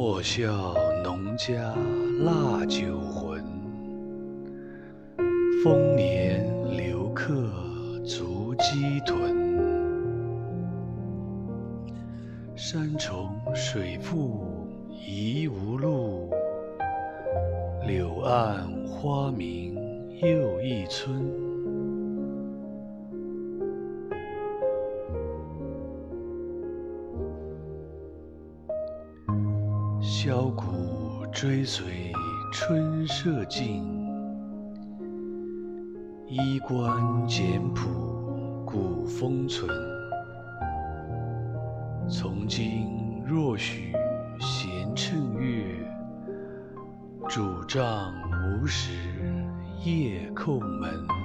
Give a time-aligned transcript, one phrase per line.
[0.00, 1.74] 莫笑农家
[2.20, 3.44] 腊酒浑，
[5.64, 6.46] 丰年
[6.76, 7.34] 留客
[8.04, 9.34] 足鸡豚。
[12.54, 14.68] 山重水复
[15.04, 16.30] 疑无路，
[17.84, 19.74] 柳暗花明
[20.20, 21.37] 又一村。
[30.10, 31.84] 箫鼓追随
[32.50, 33.84] 春社近，
[36.26, 36.90] 衣冠
[37.28, 39.68] 简朴古风存。
[42.08, 43.92] 从今若许
[44.40, 45.76] 闲乘月，
[47.28, 48.94] 拄杖无时
[49.84, 51.17] 夜叩门。